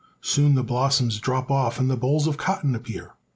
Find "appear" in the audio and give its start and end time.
2.73-3.11